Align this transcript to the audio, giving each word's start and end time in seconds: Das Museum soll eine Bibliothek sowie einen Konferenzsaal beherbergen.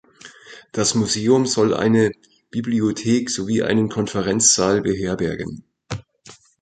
Das 0.71 0.95
Museum 0.95 1.45
soll 1.45 1.75
eine 1.75 2.11
Bibliothek 2.49 3.29
sowie 3.29 3.61
einen 3.61 3.87
Konferenzsaal 3.87 4.81
beherbergen. 4.81 5.63